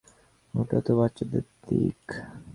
[0.53, 2.01] ওটা তো বাচ্চাদের দিক?